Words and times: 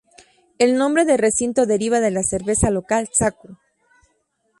El 0.57 0.77
nombre 0.77 1.05
del 1.05 1.19
recinto 1.19 1.67
deriva 1.67 1.99
de 1.99 2.09
la 2.09 2.23
cerveza 2.23 2.71
local 2.71 3.07
Saku. 3.13 3.55